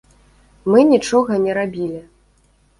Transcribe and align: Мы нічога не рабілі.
Мы 0.71 0.79
нічога 0.95 1.39
не 1.45 1.59
рабілі. 1.61 2.05